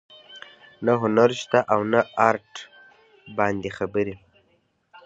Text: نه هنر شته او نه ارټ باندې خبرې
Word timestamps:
نه 0.85 0.93
هنر 1.01 1.29
شته 1.41 1.59
او 1.73 1.79
نه 1.91 2.01
ارټ 2.29 2.51
باندې 3.37 3.69
خبرې 3.77 4.15